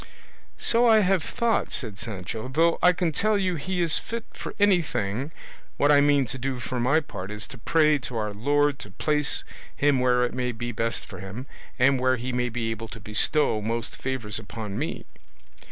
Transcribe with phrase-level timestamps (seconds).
[0.57, 4.55] "So I have thought," said Sancho; "though I can tell you he is fit for
[4.59, 5.29] anything:
[5.77, 8.89] what I mean to do for my part is to pray to our Lord to
[8.89, 9.43] place
[9.75, 11.45] him where it may be best for him,
[11.77, 15.05] and where he may be able to bestow most favours upon me."